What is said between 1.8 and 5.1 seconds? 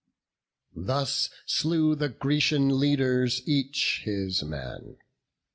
the Grecian leaders each his man.